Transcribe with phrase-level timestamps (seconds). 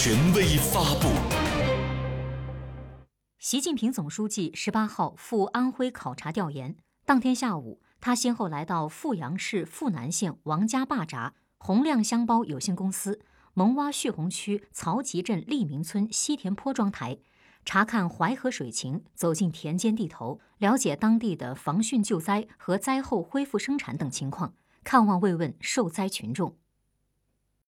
[0.00, 1.08] 权威发布。
[3.40, 13.20] 习近平总书记十八号赴安徽考察调研，当天下午，他先后来到阜阳市阜南县王家坝闸宏亮箱包有限公司，
[13.54, 17.18] 蒙洼蓄洪区曹集镇利民村西田坡庄台，
[17.64, 24.54] 查看淮河水情，走进田间地头，了解当地的防汛救灾和灾后恢复生产等情况，
[24.84, 26.56] 看望慰问受灾群众。